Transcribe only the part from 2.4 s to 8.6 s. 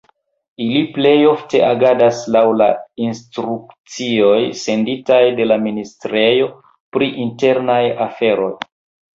la instrukcioj senditaj de la ministrejo pri internaj aferoj.